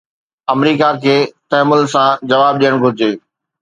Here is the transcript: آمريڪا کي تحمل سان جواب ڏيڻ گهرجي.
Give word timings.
آمريڪا 0.53 0.89
کي 1.03 1.15
تحمل 1.51 1.81
سان 1.93 2.11
جواب 2.31 2.53
ڏيڻ 2.61 2.73
گهرجي. 2.83 3.11